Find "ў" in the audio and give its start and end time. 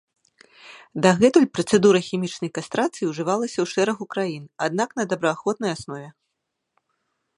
3.65-3.75